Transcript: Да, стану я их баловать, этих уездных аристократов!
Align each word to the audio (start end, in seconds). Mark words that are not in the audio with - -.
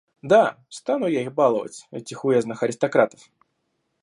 Да, 0.23 0.57
стану 0.67 1.05
я 1.05 1.21
их 1.21 1.31
баловать, 1.31 1.87
этих 1.91 2.25
уездных 2.25 2.63
аристократов! 2.63 3.29